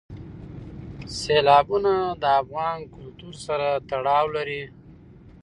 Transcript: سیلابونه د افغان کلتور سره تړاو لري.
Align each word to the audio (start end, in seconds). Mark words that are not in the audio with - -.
سیلابونه 1.17 1.93
د 2.21 2.23
افغان 2.41 2.79
کلتور 2.95 3.33
سره 3.45 3.67
تړاو 3.89 4.25
لري. 4.35 4.63